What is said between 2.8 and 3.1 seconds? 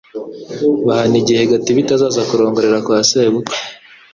kwa